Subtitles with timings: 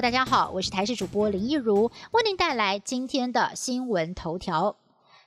[0.00, 4.76] 大家好，我是台视主播林一如，为您带来今天的新闻头条。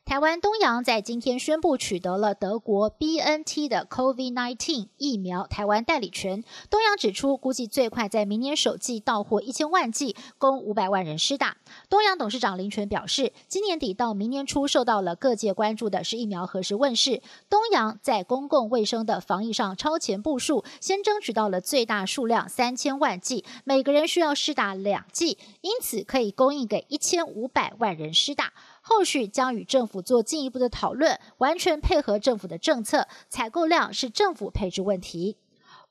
[0.03, 6.43] 台湾东阳在今天宣布取得了德国 B N T 的 COVID-19 疫苗台湾代理权。
[6.69, 11.55] 东阳指出，估计最快在明年首季到货一千万剂，供五百万人施打。
[11.89, 17.21] 东阳董事长林权表示，今年底到明年初受到了各界关注的是疫苗何时问世。
[17.49, 28.51] 东阳在公共卫生的防疫上超前部署，先争取到了最大数量三千万剂，每个人需要施打两剂，因此可以供应给一千五百万人施打。
[28.93, 33.07] 后续将与政府做进一步的讨论，完全配合政府的政策。
[33.29, 35.37] 采购量是政府配置问题。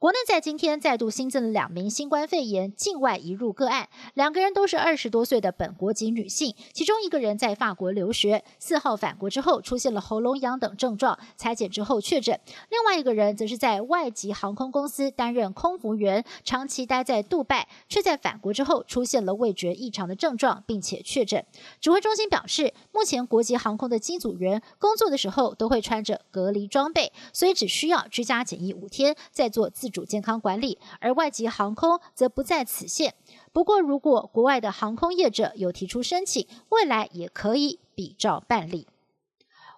[0.01, 12.35] 国内在今天再度新增了两名新冠肺炎境外移入个案，两个人都是二十多岁的本国籍女性，其中一个人在法国留学，四号返国之后出现了喉咙痒等症状，裁检之后确诊；
[12.71, 21.45] 另外一个人则是在外籍航空公司担任空服员，长期待在杜拜，却在返国之后出现了味觉异常的症状，并且确诊。
[21.79, 29.90] 指挥中心表示，目前国际航空的机组员工作的时候都会穿着隔离装备，所以只需要居家检疫五天，再做自。
[29.91, 33.15] 主健康管理，而外籍航空则不在此限。
[33.53, 38.87] 不过，如果国外的航空业者有提出申请，未来也可以比照办理。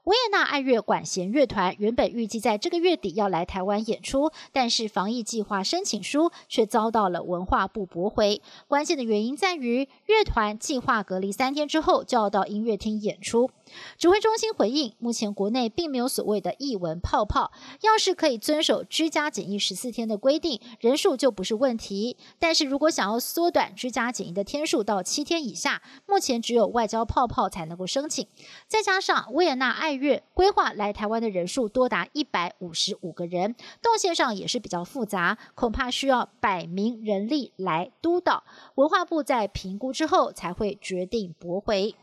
[0.05, 8.43] 维也纳爱乐管弦乐团原本预计在这个月底要来台湾演出，但是防疫计划申请书却遭到了文化部驳回。
[8.67, 13.51] 关键的原因在于，乐团计划隔离三天之后就要到音乐厅演出。
[13.97, 22.17] 指挥中心回应，目前国内并没有所谓的“译文泡泡”，要是可以遵守居家检疫十四天的规定，人数就不是问题。
[22.41, 28.27] 但是如果想要缩短居家检疫的天数到七天以下，目前只有外交泡泡才能够申请。
[28.67, 38.45] 再加上维也纳爱月规划来台湾的人数多达一百五十五个人，动线上也是比较复杂，恐怕需要百名人力来督导。
[38.75, 41.95] 文化部在评估之后才会决定驳回。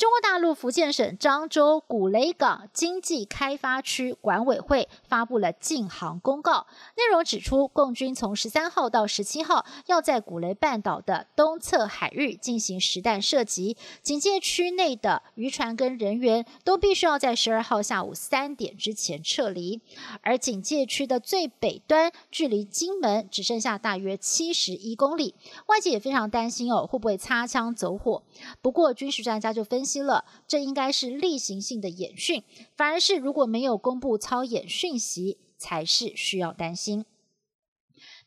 [0.00, 6.66] 中国大陆福建省漳州古雷港经济开发区管委会发布了禁航公告，
[6.96, 19.82] 内容指出，共军从十三号到十七号要在古雷半岛的东侧海域进行实弹射击，警戒区内的渔船跟人员都必须要在十二号下午三点之前撤离。
[20.22, 25.34] 而警戒区的最北端距离金门只剩下大约七十一公里，
[25.66, 28.22] 外界也非常担心哦，会不会擦枪走火？
[28.62, 29.89] 不过军事专家就分析。
[29.98, 32.44] 了，这应该是例行性的演训，
[32.76, 37.04] 反而是如果没有公布操演讯息，才是需要担心。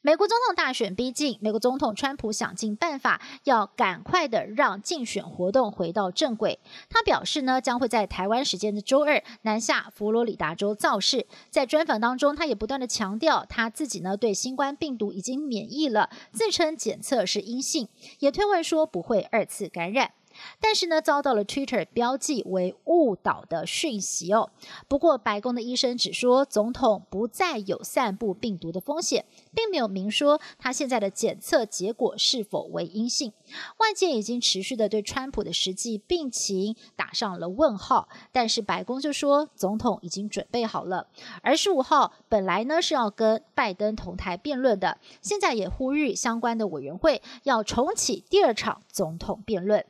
[0.05, 6.59] 美国总统大选逼近，美国总统川普想尽办法要赶快的让竞选活动回到正轨。
[6.89, 11.25] 他表示呢，将会在台湾时间的周二南下佛罗里达州造势。
[11.49, 17.87] 在专访当中，他也不断的强调他自己呢对新冠病毒已经免疫了，自称检测是阴性，
[18.19, 20.11] 也推文说不会二次感染。
[20.59, 24.49] 但是呢，遭到了 Twitter 标记为误导的讯息哦。
[24.87, 33.33] 不过，白宫的医生只说总统不再有散布病毒的风险，并没有明说他现在的检测结果是否为阴性。
[33.77, 41.07] 外界已经持续的对川普的实际病情打上了问号，但是白宫就说总统已经准备好了。
[41.41, 49.85] 而十五号本来呢是要跟拜登同台辩论的，现在也呼吁相关的委员会要重启第二场总统辩论。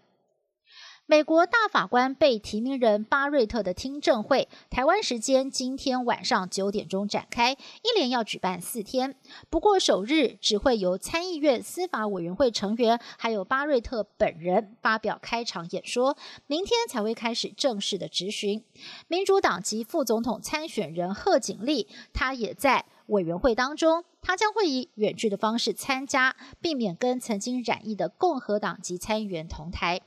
[1.05, 9.13] 美国大法官被提名人巴瑞特的听证会，台湾时间今天晚上九点钟展开，一连要举办四天。
[9.49, 16.15] 不过首日只会由参议院司法委员会成员还有巴瑞特本人发表开场演说，
[16.47, 18.63] 明天才会开始正式的质询。
[19.09, 29.99] 民主党籍副总统参选人贺锦丽，他也在委员会当中，他将会以远距的方式参加，避免跟曾经染疫的共和党籍参议员同台。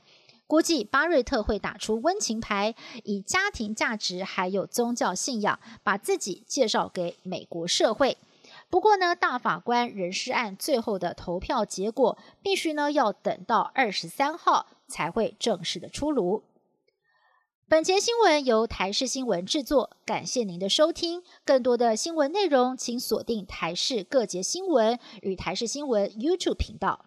[0.47, 8.17] 估计巴瑞特会打出温情牌，以家庭价值还有宗教信仰，把自己介绍给美国社会。
[8.69, 16.43] 不过呢，大法官人事案最后的投票结果，必须呢要等到二十三号才会正式的出炉。
[17.69, 21.21] 本节新闻由台视新闻制作，感谢您的收听。
[21.43, 27.06] 更多的新闻内容，请锁定台视各节新闻与台视新闻 YouTube 频道。